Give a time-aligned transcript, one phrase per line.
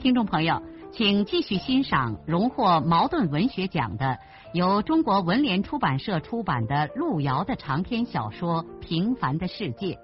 [0.00, 4.18] 听众朋友，请继续欣赏荣获茅盾文学奖的、
[4.54, 9.94] 由中国文联出版社出版的路遥的长篇小说《平凡的世界》，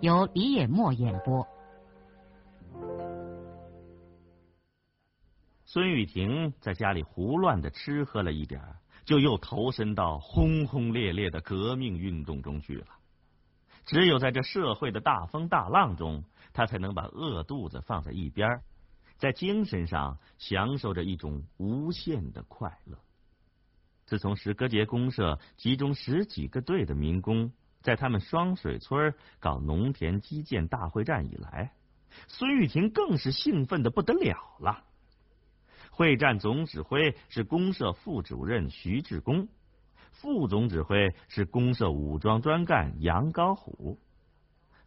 [0.00, 1.46] 由李野墨演播。
[5.64, 8.60] 孙雨婷在家里胡乱的吃喝了一点，
[9.04, 12.86] 就又投身到轰轰烈烈的革命运动中去了。
[13.84, 18.60] 只有在这社会的大风大浪中，他才能把饿肚子放在一边。
[19.18, 22.98] 在精神上享受着一种无限的快乐。
[24.04, 31.72] 自从石歌节公社集中十几个队的民工，在他们双水村搞农田基建大会战以来，
[32.28, 34.84] 孙玉婷更是兴奋的不得了了。
[35.90, 39.48] 会战总指挥是公社副主任徐志功，
[40.12, 43.98] 副总指挥是公社武装专干杨高虎。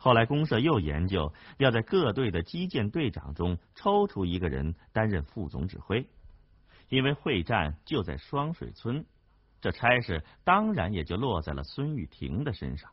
[0.01, 6.07] 后来，公社又研究要在各队的基建队长中抽出一个人担任副总指挥，
[6.87, 9.05] 因为会战就在双水村，
[9.59, 12.89] 这差事当然也就落在了孙玉婷的身上。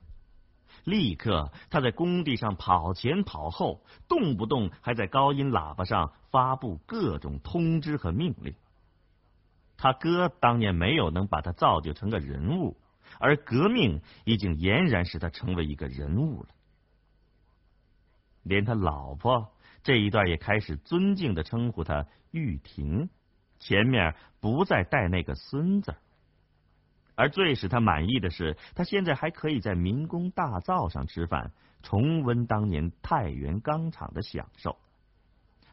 [0.83, 8.53] 立刻，他在工地上跑前跑后，动不动还在高音喇叭上发布各种通知和命令。
[9.77, 12.77] 他哥当年没有能把他造就成个人物，
[13.21, 16.49] 而革命已经俨然使他成为一个人物了。
[18.47, 19.53] 连他老婆
[19.83, 23.11] 这一段也开始尊敬的称呼他玉婷，
[23.59, 25.95] 前面不再带那个孙子。
[27.17, 31.53] 而最使他满意的是，他现在还可以在民工大灶上吃饭，
[31.83, 34.77] 重温当年太原钢厂的享受。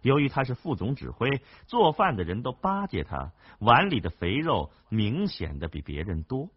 [0.02, 1.30] 由于他是副总指挥，
[1.68, 6.50] 做饭的人都巴结他，碗里的肥肉明显的比别人多。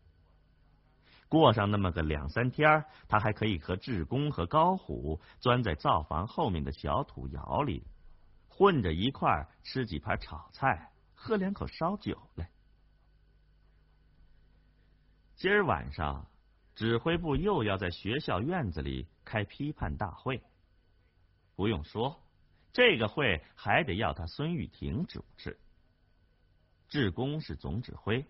[1.28, 7.84] 过上那么个两三天，他还可以和志工和高虎钻在灶房后面的小土窑里，
[8.48, 12.48] 混着一块吃几盘炒菜，喝两口烧酒来。
[15.34, 16.26] 今儿晚上，
[16.74, 20.42] 指挥部又要在学校院子里开批判大会。
[21.56, 22.22] 不用说，
[22.72, 25.58] 这个会还得要他孙玉婷主持。
[26.88, 28.24] 志工是总指挥。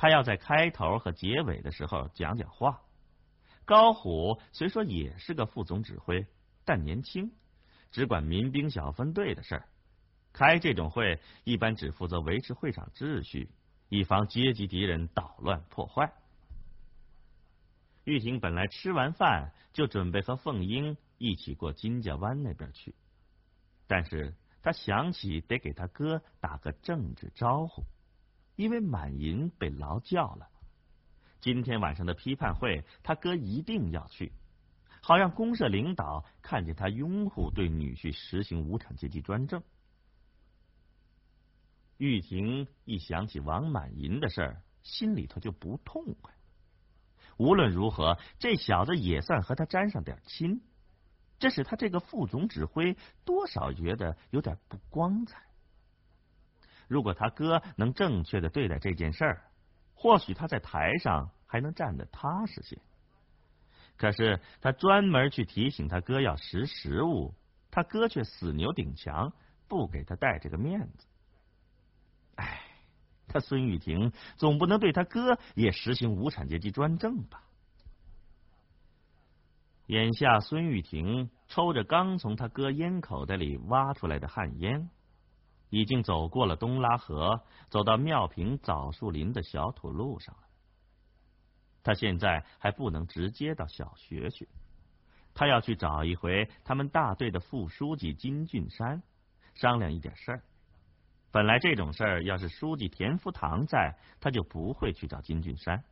[0.00, 2.80] 他要在开头和结尾的时候讲讲话。
[3.66, 6.26] 高虎虽说也是个副总指挥，
[6.64, 7.30] 但年轻，
[7.90, 9.68] 只管民兵小分队的事儿。
[10.32, 13.50] 开这种会一般只负责维持会场秩序，
[13.90, 16.10] 以防阶级敌人捣乱破坏。
[18.04, 22.94] 玉婷本来吃完饭就准备和凤英一起过金家湾那边去，
[23.86, 27.84] 但是他想起得给他哥打个政治招呼。
[28.60, 30.46] 因为满银被劳教了，
[31.40, 34.32] 今天晚上的批判会，他哥一定要去，
[35.00, 39.62] 好让公社领导看见他拥护对女婿实行无产阶级专政。
[41.96, 46.34] 玉婷一想起王满银的事儿，心里头就不痛快。
[47.38, 50.60] 无论如何，这小子也算和他沾上点亲，
[51.38, 52.94] 这使他这个副总指挥
[53.24, 55.49] 多少觉得有点不光彩。
[56.90, 59.42] 如果他哥能正确的对待这件事儿，
[59.94, 62.76] 或许他在台上还能站得踏实些。
[63.96, 67.32] 可是他专门去提醒他哥要识时务，
[67.70, 69.32] 他哥却死牛顶墙，
[69.68, 71.06] 不给他带这个面子。
[72.34, 72.60] 哎，
[73.28, 77.44] 他孙玉婷总不能对他哥也实行无产阶级专政吧？
[79.86, 84.90] 眼下孙玉婷抽着刚从他哥烟口袋里挖出来的旱烟。
[85.70, 90.42] 已经走过了东拉河，走到妙平枣树林的小土路上了。
[91.82, 94.48] 他现在还不能直接到小学去，
[95.32, 99.02] 他要去找一回他们大队的副书记金俊山，
[99.54, 100.42] 商量一点事儿。
[101.32, 105.82] 本来这种事儿要是书记田福堂在，他就不会去找金俊山。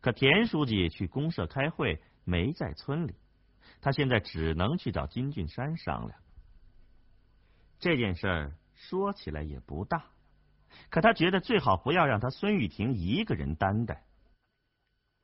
[0.00, 3.14] 可田书记去公社开会，没在村里，
[3.80, 6.20] 他现在只能去找金俊山商量
[7.78, 8.56] 这件事儿。
[8.88, 10.10] 说起来也不大，
[10.88, 14.04] 可他觉得最好不要让他孙玉婷一个人担待。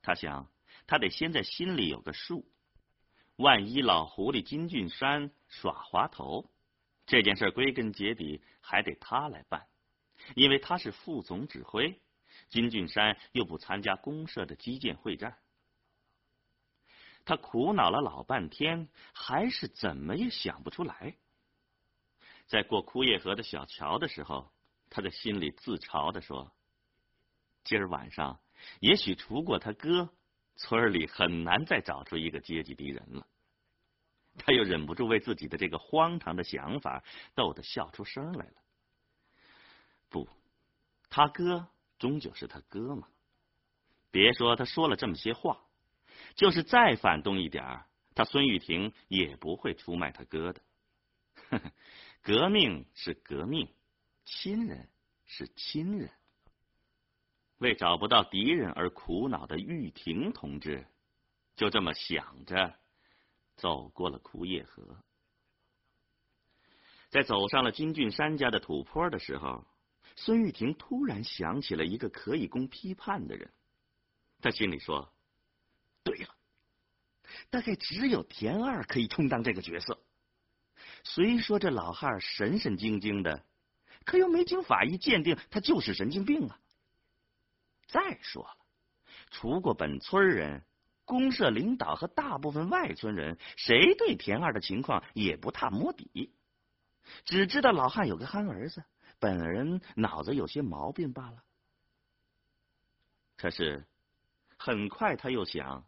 [0.01, 0.49] 他想，
[0.85, 2.45] 他得先在心里有个数，
[3.35, 6.49] 万一老狐狸金俊山耍滑头，
[7.07, 9.67] 这件事归根结底还得他来办，
[10.35, 11.99] 因为他是副总指挥，
[12.49, 15.37] 金俊山又不参加公社的基建会战。
[17.25, 21.15] 他苦恼了老半天，还是怎么也想不出来。
[22.47, 24.51] 在过枯叶河的小桥的时候，
[24.89, 26.51] 他的心里自嘲的说
[27.63, 28.39] ：“今儿晚上，
[28.79, 30.09] 也许除过他哥，
[30.55, 33.27] 村里很难再找出一个阶级敌人了。”
[34.39, 37.03] 他又忍不住为自己的这个荒唐的想法
[37.33, 38.53] 逗得笑出声来了。
[40.09, 40.29] 不，
[41.09, 41.67] 他哥
[41.97, 43.07] 终究是他哥嘛。
[44.11, 45.65] 别说他说了这么些话，
[46.35, 47.83] 就是再反动一点
[48.15, 50.61] 他孙玉婷也不会出卖他哥的。
[51.49, 51.71] 呵 呵
[52.27, 53.73] 革命是革命，
[54.25, 54.89] 亲人
[55.23, 56.11] 是亲人。
[57.59, 60.85] 为找不到敌人而苦恼的玉婷同志，
[61.55, 62.77] 就这么想着。
[63.55, 65.01] 走过了枯叶河，
[67.09, 69.65] 在走上了金俊山家的土坡的时候，
[70.17, 73.53] 孙玉婷突然想起了一个可以供批判的人。
[74.41, 75.13] 他心里说
[76.03, 76.35] ：“对了，
[77.49, 80.03] 大概只有田二可以充当这个角色。
[81.13, 83.43] 虽说这老汉神神经经的，
[84.05, 86.59] 可又没经法医鉴定他就是神经病啊。
[87.87, 88.57] 再说了，
[89.31, 90.63] 除过本村人。”
[91.07, 96.33] 公社领导和大部分外村人，谁对田二的情况也不太摸底，
[97.23, 98.83] 只知道老汉有个憨儿子，
[99.17, 101.45] 本人脑子有些毛病罢了。
[103.37, 103.87] 可是
[104.57, 105.87] 很快他又想，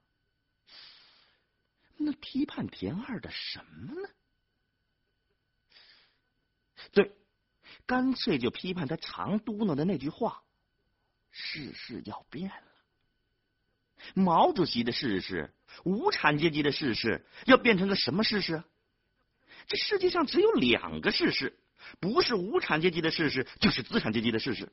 [1.97, 4.09] 那批判田二的什么呢？
[6.91, 7.11] 对，
[7.85, 10.43] 干脆就批判他常嘟囔的那句话
[11.31, 12.63] ：“世事要变了。”
[14.15, 15.53] 毛主席的世事，
[15.83, 18.63] 无产阶级的世事，要变成个什么世事？
[19.67, 21.59] 这世界上只有两个世事，
[21.99, 24.71] 不是无产阶级的世事，就是资产阶级的世事。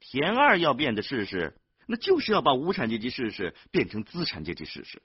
[0.00, 1.56] 田二要变的世事，
[1.86, 5.02] 那就是要把无产阶级世事变成资产阶级世事。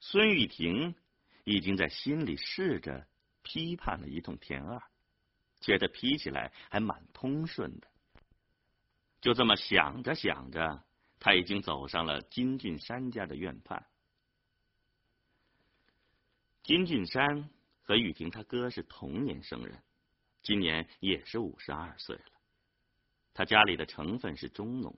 [0.00, 0.94] 孙玉婷
[1.42, 3.06] 已经在心里试着
[3.42, 4.82] 批判了一通田二，
[5.60, 7.88] 觉得批起来还蛮通顺的。
[9.20, 10.84] 就这么想着想着。
[11.20, 13.84] 他已经走上了金俊山家的院畔。
[16.62, 17.50] 金俊山
[17.82, 19.82] 和玉婷他哥是同年生人，
[20.44, 22.22] 今年也是五十二岁了。
[23.34, 24.96] 他家里的成分是中农，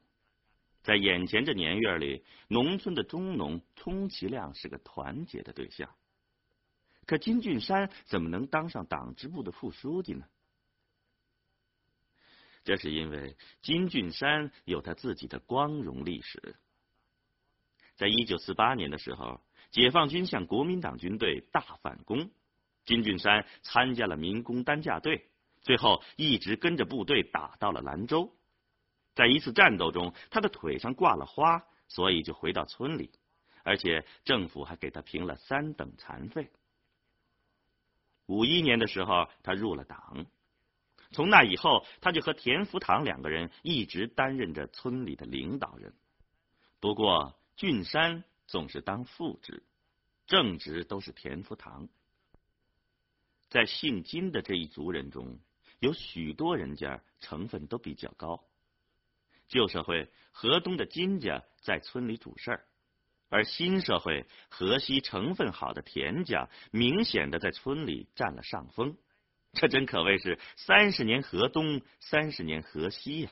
[0.82, 5.88] 在眼前这年月里，农村的中农充其量是个团结的对象。
[7.10, 10.24] 可金俊山怎么能当上党支部的副书记呢？
[12.62, 16.54] 这是因为金俊山有他自己的光荣历史。
[17.96, 19.40] 在一九四八年的时候，
[19.72, 22.30] 解放军向国民党军队大反攻，
[22.84, 25.28] 金俊山参加了民工担架队，
[25.62, 28.32] 最后一直跟着部队打到了兰州。
[29.16, 33.10] 在一次战斗中，他的腿上挂了花，所以就回到村里，
[33.64, 36.48] 而且政府还给他评了三等残废。
[38.30, 40.24] 五一年的时候，他入了党。
[41.10, 45.92] 从那以后，他就和田福堂两个人一直担任着村里的领导人。
[46.78, 49.64] 不过，俊山总是当副职，
[50.28, 51.88] 正职都是田福堂。
[53.48, 55.40] 在姓金的这一族人中，
[55.80, 58.44] 有许多人家成分都比较高。
[59.48, 62.64] 旧社会河东的金家在村里主事儿，
[63.30, 68.98] 而新社会河西成分好的田家明显的在村里占了上风。
[69.52, 73.30] 这真可谓是三十年河东，三十年河西呀！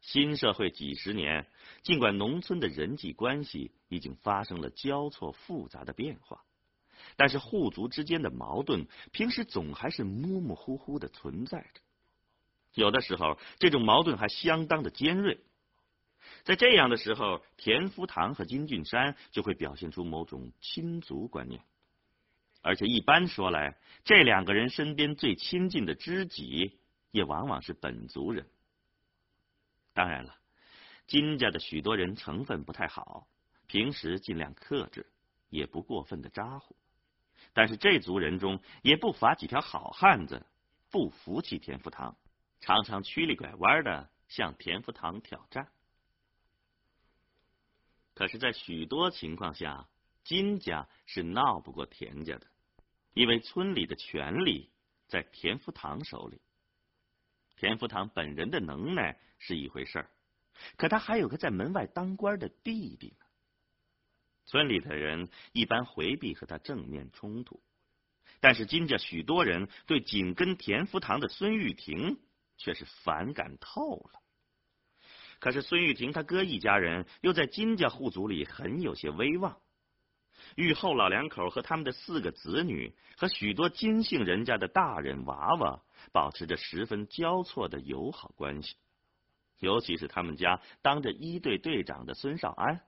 [0.00, 1.46] 新社会几十年，
[1.82, 6.44] 尽管农村的人际关系已经发生了交错复杂的变化，
[7.16, 11.80] 但是户族之间的矛盾平时总还是模模糊糊的存在着。
[12.74, 15.38] 有的时候，这种矛盾还相当的尖锐。
[16.46, 21.60] 在这样的时候，田福堂和金俊山就会表现出某种亲族观念。
[22.62, 26.78] 而且一般说来，这两个人身边最亲近的知己，
[27.10, 28.46] 也往往是本族人。
[29.92, 30.36] 当然了，
[31.08, 33.26] 金家的许多人成分不太好，
[33.66, 35.04] 平时尽量克制，
[35.48, 36.76] 也不过分的咋呼。
[37.54, 40.46] 但是这族人中也不乏几条好汉子，
[40.92, 42.16] 不服气田福堂，
[42.60, 45.66] 常常曲里拐弯的向田福堂挑战。
[48.16, 49.90] 可是，在许多情况下，
[50.24, 52.46] 金家是闹不过田家的。
[53.12, 54.70] 因为村里的权力
[55.06, 56.40] 在田福堂手里，
[57.56, 60.10] 田福堂本人的能耐是一回事儿，
[60.78, 63.26] 可他还有个在门外当官的弟弟呢。
[64.46, 67.62] 村里的人一般回避和他正面冲突，
[68.40, 72.18] 但是金家许多人对紧跟田福堂的孙玉婷
[72.56, 74.22] 却是反感透了。
[75.38, 79.58] 可是孙玉婷他哥一家人又在金家户族里很有些威望，
[80.54, 88.76] 玉后老两口和他们的四个子女和许多金姓人家的大人娃娃保持着十分交错的友好关系，
[89.58, 92.80] 尤其是他们家当着一队队长的孙少安，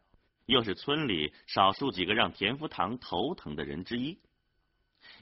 [0.46, 4.18] 又是村里少数几个让田福堂头疼的人之一，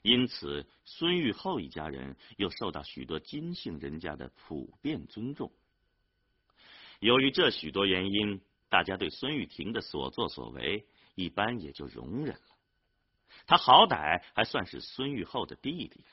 [0.03, 5.53] 因此孙玉厚一家人又受到许多金姓人家的普遍尊重。
[7.01, 12.57] 由于这许多原因，大家对孙玉婷的所作所为一般也就容忍了。
[13.47, 16.05] 他好歹还算是孙玉厚的弟弟。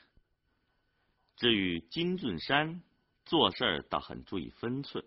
[1.36, 2.82] 至于金俊山，
[3.24, 5.04] 做事倒很注意分寸，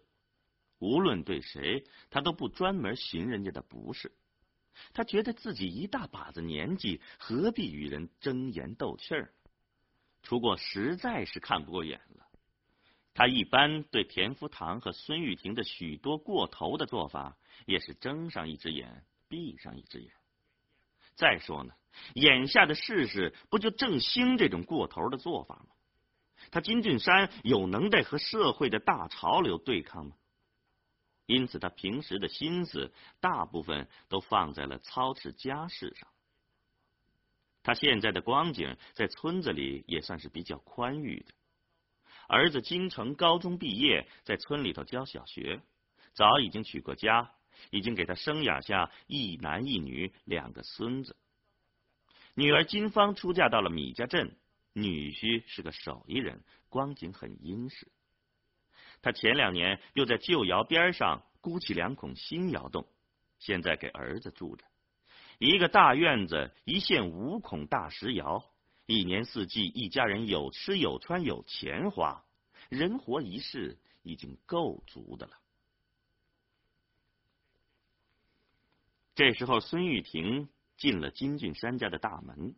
[0.79, 4.11] 无论对谁，他都不专门寻人家的不是。
[4.93, 9.33] 他觉得自己一大把子年纪，何必与人争言斗气儿？
[10.21, 12.26] 除过实在是看不过眼了。
[13.17, 20.11] 他一般对田福堂和孙玉婷的许多过头的做法，也是睁上一只眼闭上一只眼。
[21.15, 21.73] 再说呢，
[22.13, 25.73] 眼下的世事不就正兴这种过头的做法吗？
[26.51, 30.15] 他金俊山有能耐和社会的大潮流对抗吗？
[31.25, 36.07] 因此，他平时的心思大部分都放在了操持家事上。
[37.63, 41.33] 他现在的光景，在村子里也算是比较宽裕的。
[42.27, 45.61] 儿子金城高中毕业，在村里头教小学，
[46.13, 47.31] 早已经娶过家，
[47.69, 51.15] 已经给他生养下一男一女两个孙子。
[52.33, 54.35] 女儿金芳出嫁到了米家镇，
[54.73, 57.87] 女婿是个手艺人，光景很殷实。
[59.01, 62.85] 他前两年又在旧窑边上箍起两孔新窑洞，
[63.39, 64.65] 现在给儿子住着，
[65.39, 68.43] 一个大院子，一线五孔大石窑。
[68.87, 72.23] 一年四季，一家人有吃有穿有钱花，
[72.69, 75.33] 人活一世已经够足的了。
[79.13, 82.55] 这时候，孙玉婷进了金俊山家的大门，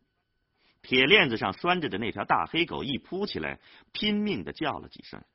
[0.84, 3.60] 铁链子上拴着的那条大黑狗一扑起来，
[3.92, 5.26] 拼命的叫了几声，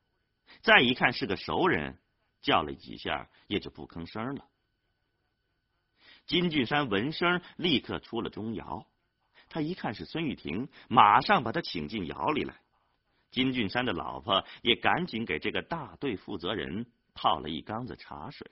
[0.63, 1.99] 再一看是个熟人，
[2.41, 4.47] 叫了几下也就不吭声了。
[6.27, 8.87] 金俊山闻声，立刻出了钟窑。
[9.49, 12.57] 他一看是孙玉婷，马上把他请进窑里来。
[13.31, 18.51] 金俊山的老婆也赶紧给这个大队负责人泡了一缸子茶水。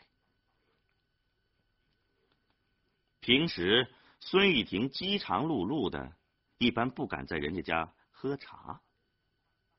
[3.21, 6.13] 平时孙玉婷饥肠辘辘的，
[6.59, 8.81] 一般不敢在人家家喝茶。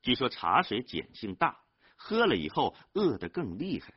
[0.00, 1.60] 据说茶水碱性大，
[1.96, 3.92] 喝了以后饿得更厉害。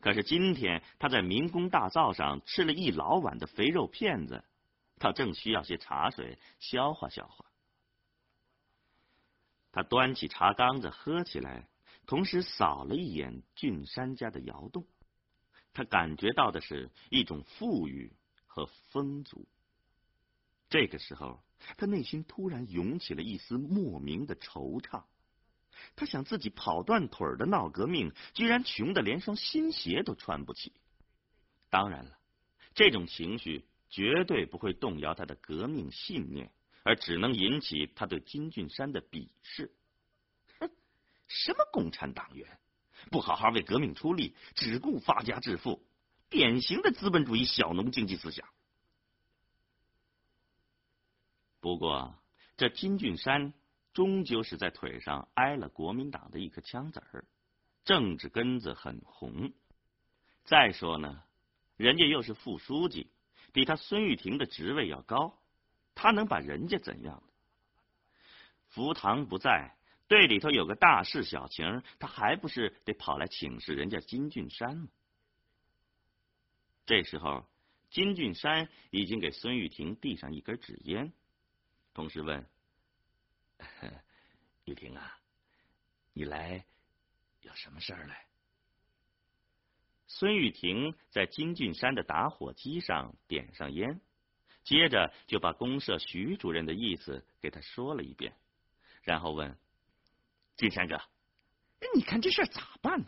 [0.00, 4.44] 可是今天他在民工大灶上吃了一老碗的肥肉片子。
[4.98, 7.46] 他正需要些茶水消化消化。
[9.70, 11.68] 他端起茶缸子喝起来，
[12.06, 14.86] 同时扫了一眼俊山家的窑洞。
[15.72, 19.46] 他感觉到的是一种富裕和丰足。
[20.68, 21.42] 这个时候，
[21.76, 25.04] 他内心突然涌起了一丝莫名的惆怅。
[25.94, 30.72] 他想自己跑断腿的闹革命，居然穷的连双新鞋都穿不起。
[31.70, 32.18] 当然了，
[32.74, 33.64] 这种情绪。
[33.90, 36.52] 绝对不会动摇他的革命信念，
[36.82, 39.72] 而只能引起他对金俊山的鄙视。
[40.60, 40.70] 哼，
[41.26, 42.58] 什么共产党员，
[43.10, 45.82] 不好好为革命出力，只顾发家致富，
[46.28, 48.46] 典型的资本主义小农经济思想。
[51.60, 52.14] 不过，
[52.56, 53.54] 这金俊山
[53.92, 57.24] 终究是在腿上挨了国民党的一颗枪子儿，
[57.84, 59.52] 政治根子很红。
[60.44, 61.22] 再说呢，
[61.76, 63.10] 人家又是副书记。
[63.58, 65.36] 比他孙玉婷的职位要高，
[65.92, 67.20] 他能把人家怎样？
[68.68, 74.88] 福堂不在，队里头有个大事小情，他还不是得跑来请示人家金俊山吗？
[76.86, 77.50] 这时候，
[77.90, 81.12] 金俊山已经给孙玉婷递上一根纸烟，
[81.94, 82.48] 同时问
[84.66, 85.18] ：“玉婷啊，
[86.12, 86.64] 你来
[87.40, 88.24] 有什么事儿来？”
[90.08, 94.00] 孙玉婷在金俊山的打火机上点上烟，
[94.64, 98.34] 接着就把公社徐主任的意思给他说了一遍，
[99.02, 99.56] 然后问
[100.56, 100.98] ：“金山哥，
[101.94, 103.06] 你看这事咋办呢？”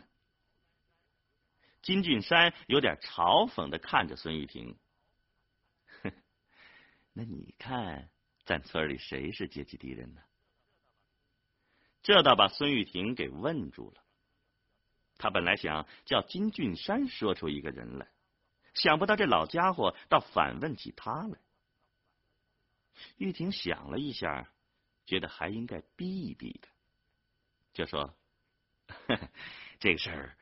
[1.81, 4.77] 金俊山有点嘲讽的看着孙玉婷
[6.03, 6.13] ：“哼
[7.13, 8.11] 那你看
[8.45, 10.21] 咱村里谁是阶级敌人呢？”
[12.03, 14.03] 这倒把孙玉婷给问住了。
[15.21, 18.07] 他本来想叫金俊山说出一个人来，
[18.73, 21.37] 想不到这老家伙倒反问起他来。
[23.17, 24.51] 玉婷想了一下，
[25.05, 26.69] 觉得还应该逼一逼他，
[27.71, 28.17] 就说
[29.79, 30.37] ：“这事儿，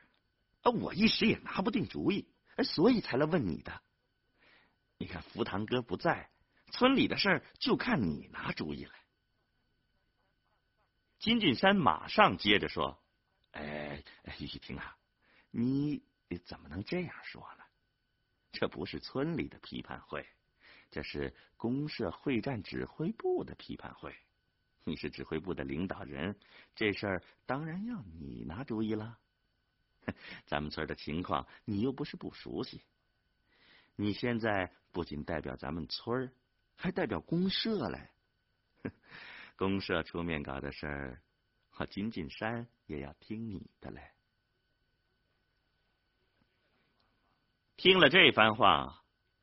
[0.62, 2.26] 我一时也拿不定主意，
[2.64, 3.82] 所以才来问你的。
[4.96, 6.30] 你看福堂哥不在，
[6.72, 8.94] 村里的事儿就看你拿主意了。”
[11.20, 12.98] 金俊山马上接着说
[13.52, 14.02] ：“哎，
[14.38, 14.96] 玉婷啊，
[15.50, 16.02] 你
[16.44, 17.64] 怎么能这样说呢？
[18.52, 20.26] 这不是村里的批判会。”
[20.92, 24.12] 这是公社会战指挥部的批判会，
[24.82, 26.36] 你是指挥部的领导人，
[26.74, 29.16] 这事儿当然要你拿主意了。
[30.46, 32.82] 咱们村的情况你又不是不熟悉，
[33.94, 36.32] 你现在不仅代表咱们村
[36.74, 38.10] 还代表公社嘞。
[39.54, 41.22] 公社出面搞的事儿，
[41.76, 44.10] 我金进山也要听你的嘞。
[47.76, 48.96] 听了这番话。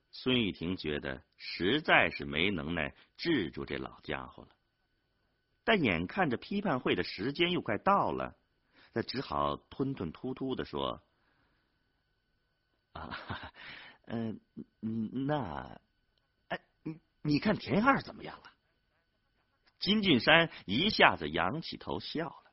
[0.09, 4.49] 孙玉婷觉得实在是没能耐治住这老家伙了，
[5.63, 8.35] 但眼看着批判会的时间又快到了，
[8.93, 11.03] 他只好吞吞吐吐的说
[12.93, 13.51] ：“啊，
[14.07, 14.39] 嗯
[14.81, 15.79] 嗯，那，
[16.47, 18.51] 哎，你你看田二怎么样了？”
[19.77, 22.46] 金俊山一下子仰起头笑了：“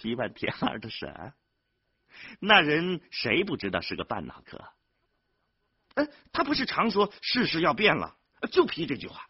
[0.00, 1.34] 批判田二的神。”
[2.40, 4.58] 那人谁不知道是个半脑壳？
[5.94, 8.16] 哎，他不是常说世事要变了，
[8.50, 9.28] 就批这句话。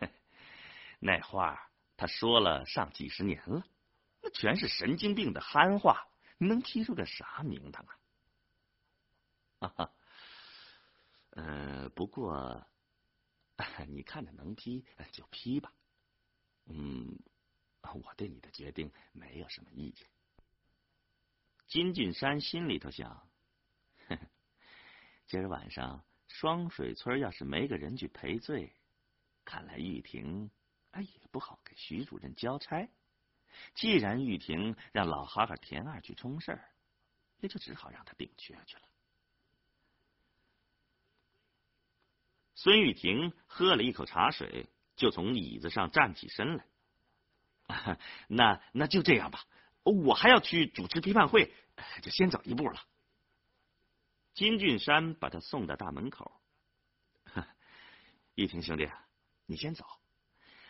[0.98, 3.64] 那话他说了上几十年了，
[4.22, 7.86] 那全是神经病的憨话，能批出个啥名堂
[9.60, 9.68] 啊？
[9.76, 9.92] 哈，
[11.30, 12.66] 呃，不过
[13.88, 15.72] 你看着能批就批吧。
[16.66, 17.18] 嗯，
[17.82, 20.06] 我对你的决定没有什么意见。
[21.66, 23.28] 金俊山心里头想：
[25.26, 28.72] 今儿晚上双水村要是没个人去赔罪，
[29.44, 30.50] 看来玉婷
[30.92, 32.88] 哎也不好给徐主任交差。
[33.74, 36.72] 既然玉婷让老哈哈田二去冲事儿，
[37.40, 38.82] 也就只好让他顶缺去了。
[42.54, 46.66] 孙玉婷喝了一口茶水，就从椅子上站起身来。
[48.28, 49.44] 那那就这样吧。
[49.82, 51.52] 我还要去主持批判会，
[52.02, 52.80] 就先走一步了。
[54.34, 56.40] 金俊山把他送到大门口。
[58.34, 58.88] 玉婷兄弟，
[59.46, 59.84] 你先走。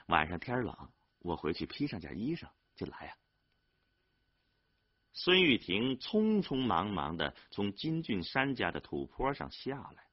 [0.06, 3.16] 晚上天冷，我回去披上件衣裳就来呀。
[5.12, 10.06] 孙玉婷匆匆忙忙的从金俊山家的土坡上下来，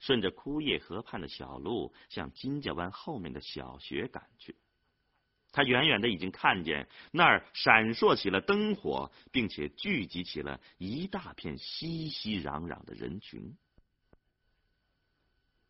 [0.00, 4.56] 顺着枯叶河畔的小路向金家湾后面的小学赶去。
[5.54, 13.56] 他远远的已经看见那儿闪烁起了灯火，并且聚集起了一大片熙熙攘攘的人群。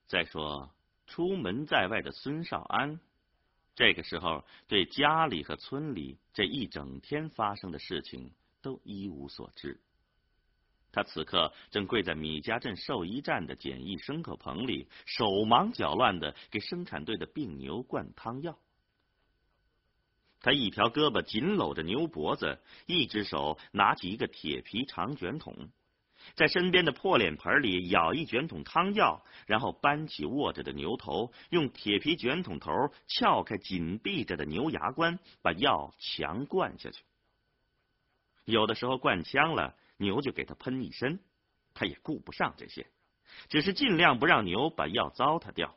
[0.06, 0.74] 再说，
[1.06, 2.98] 出门在外的孙少安，
[3.74, 9.78] 这个时候对家里和村里这一整天发生的事情都一无所知。
[10.92, 18.58] 他此刻正跪在米家镇兽医站的简易牲口棚里，手忙脚乱的给生产队的病牛灌汤药。
[20.44, 25.70] 他一条胳膊紧搂着牛脖子，一只手拿起一个铁皮长卷筒，
[26.34, 32.70] 在身边的破脸盆里舀一卷筒汤药，然后搬起握着的牛头，用铁皮卷筒头
[33.06, 37.02] 撬开紧闭着的牛牙关，把药强灌下去。
[38.44, 41.20] 有的时候灌呛了，牛就给他喷一身，
[41.72, 42.86] 他也顾不上这些，
[43.48, 45.74] 只是尽量不让牛把药糟蹋掉。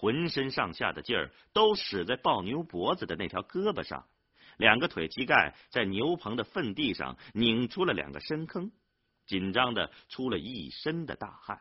[0.00, 4.08] 浑身上下的劲儿都使在抱牛脖子的那条胳膊上，
[4.56, 8.72] 两个腿膝盖在牛棚的粪地上拧出了两个深坑，
[9.26, 11.60] 紧张的出了一身的大汗。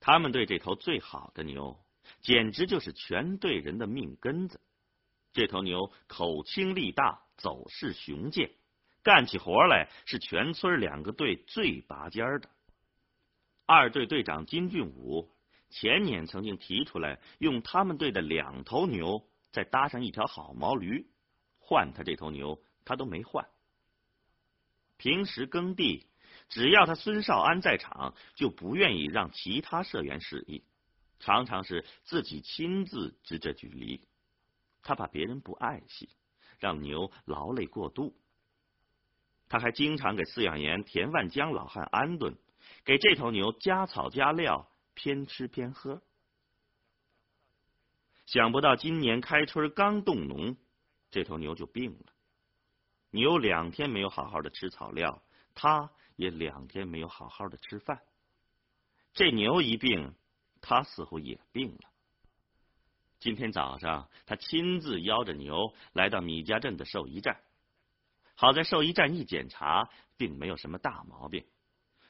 [0.00, 1.78] 他们对这头最好的牛，
[2.22, 4.58] 简直就是全队人的命根子。
[5.34, 8.50] 这头牛口轻力大，走势雄健，
[9.02, 12.48] 干起活来是全村两个队最拔尖的。
[13.66, 15.28] 二队队长金俊武
[15.70, 21.04] 前年曾经提出来，用他们队的两头牛再搭上一条好毛驴，
[21.58, 23.44] 换他这头牛，他都没换。
[24.96, 26.06] 平时耕地，
[26.48, 30.62] 只要他孙少安在场，就不愿意让其他社员使役，
[31.18, 34.06] 常常是自己亲自支这距离。
[34.82, 36.08] 他怕别人不爱惜，
[36.60, 38.16] 让牛劳累过度。
[39.48, 42.36] 他还经常给饲养员田万江老汉安顿。
[42.84, 46.02] 给这头牛加草加料，偏吃偏喝。
[48.26, 50.56] 想不到今年开春刚动农，
[51.10, 52.12] 这头牛就病了。
[53.10, 55.22] 牛两天没有好好的吃草料，
[55.54, 58.02] 它也两天没有好好的吃饭。
[59.12, 60.14] 这牛一病，
[60.60, 61.90] 他似乎也病了。
[63.18, 67.40] 今天早上，他亲自邀着牛来到米家镇的兽医站。
[68.34, 71.46] 好在兽医站一检查，并没有什么大毛病，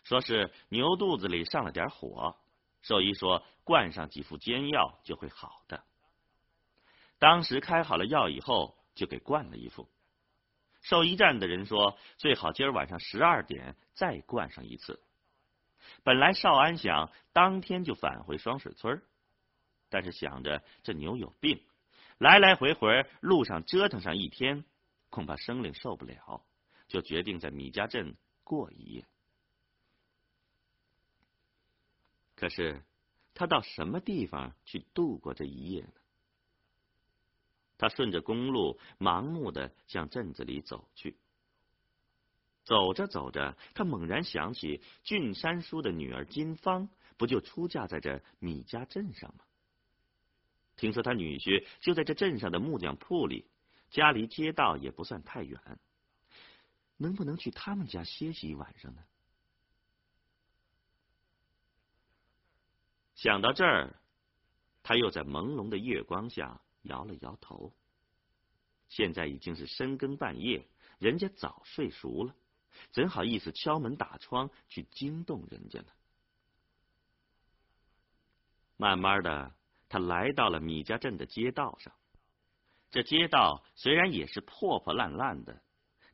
[0.06, 2.36] 说是牛肚子里上了点火。
[2.80, 5.82] 兽医说，灌上几副煎药就会好的。
[7.18, 9.88] 当时开好了药以后，就给灌了一副。
[10.80, 15.02] 兽医站的人说，最好今儿晚上十二点再灌上一次。
[16.04, 19.02] 本来少安想当天就返回双水村，
[19.90, 21.60] 但是想着这牛有病，
[22.18, 24.64] 来来回回路上折腾上一天，
[25.10, 26.44] 恐怕生灵受不了，
[26.86, 29.04] 就决定在米家镇过一夜。
[32.36, 32.84] 可是
[33.34, 35.92] 他到什么地方去度过这一夜呢？
[37.78, 41.16] 他顺着公路盲目的向镇子里走去。
[42.64, 49.44] 走着走着，他猛然想起俊山叔的女儿金芳，不就出嫁在这米家镇上吗？
[50.76, 53.46] 听说他女婿就在这镇上的木匠铺里，
[53.90, 55.60] 家离街道也不算太远，
[56.96, 59.02] 能不能去他们家歇息一晚上呢？
[63.16, 63.96] 想到这儿，
[64.82, 67.74] 他又在朦胧的月光下摇了摇头。
[68.88, 72.34] 现在已经是深更半夜，人家早睡熟了。
[72.92, 75.86] 怎好意思敲门打窗去惊动人家呢？
[78.76, 79.54] 慢慢的，
[79.88, 81.92] 他来到了米家镇的街道上。
[82.90, 85.62] 这街道虽然也是破破烂烂的，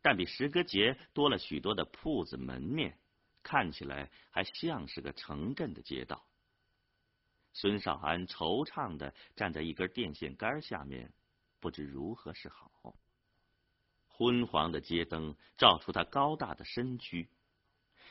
[0.01, 2.97] 但比石歌节多了许多的铺子门面，
[3.43, 6.25] 看起来还像是个城镇的街道。
[7.53, 11.13] 孙少安惆怅的站在一根电线杆下面，
[11.61, 12.71] 不知如何是好。
[14.15, 17.29] 昏黄的街灯照出他高大的身躯，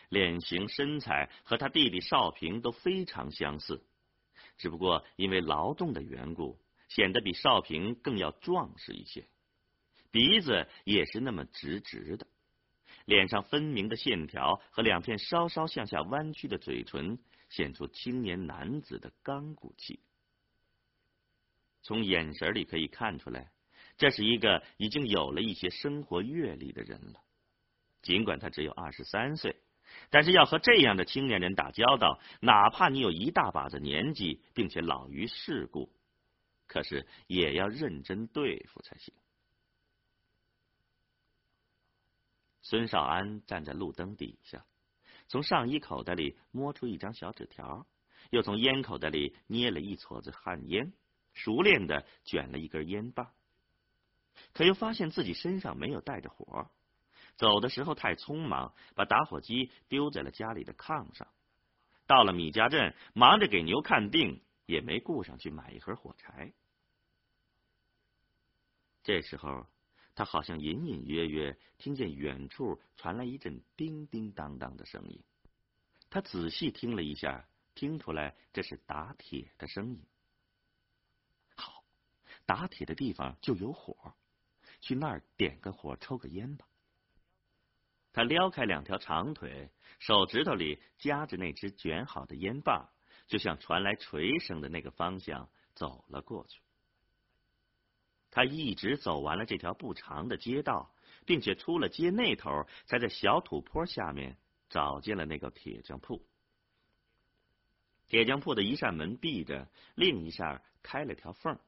[0.10, 3.84] 脸型身材和他弟弟少平都非常相似，
[4.58, 9.28] 只不过因为劳动的缘故，显得比少平更要壮实一些。
[10.10, 12.28] 鼻子也是那么直直的，
[13.06, 17.18] 脸上分明的线条和两片稍稍向下弯曲的嘴唇，
[17.52, 20.00] 显出青年男子的刚骨气。
[21.84, 23.52] 从眼神里可以看出来。
[23.98, 27.22] 这是一个已经有了一些生活阅历的人了，
[28.02, 29.62] 尽管他只有二十三岁，
[30.10, 35.94] 但是要和这样的青年人打交道，哪怕你有一大把的年纪，并且老于世故，
[36.66, 39.14] 可是也要认真对付才行。
[42.64, 44.66] 孙少安站在路灯底下，
[45.32, 47.88] 从上衣口袋里摸出一张小纸条，
[48.32, 50.92] 又从烟口袋里捏了一撮子旱烟，
[51.34, 53.32] 熟练的卷了一根烟棒。
[54.52, 56.70] 可又发现自己身上没有带着火，
[57.38, 61.26] 走的时候太匆忙，把打火机丢在了家里的炕上。
[62.08, 66.52] 到了米家镇，忙着给牛看病，也没顾上去买一盒火柴。
[69.02, 69.66] 这时候，
[70.22, 75.20] 他好像隐隐约约听见远处传来一阵叮叮当当的声音。
[76.12, 80.06] 他仔细听了一下，听出来这是打铁的声音。
[81.56, 81.84] 好，
[82.46, 84.14] 打铁的地方就有火。
[84.80, 86.68] 去那儿点个火，抽个烟吧。
[88.14, 92.92] 他撩开两条长腿，手指头里夹着那只卷好的烟棒，
[93.26, 96.62] 就向传来锤声的那个方向走了过去。
[98.32, 100.92] 他一直走完了这条不长的街道，
[101.26, 104.38] 并且出了街那头，才在小土坡下面
[104.70, 106.26] 找见了那个铁匠铺。
[108.08, 111.60] 铁匠铺的一扇门闭着，另一扇开了条缝。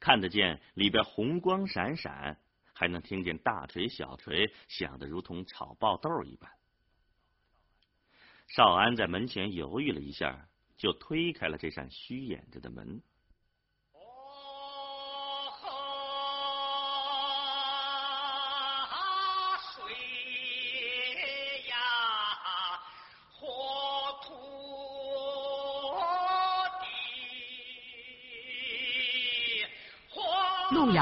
[0.00, 2.38] 看得见里边红光闪闪，
[2.74, 6.50] 还能听见大锤小锤响得如同炒爆豆一般。
[8.48, 13.00] 少安在门前犹豫了一下，就推开了这扇虚掩着的门。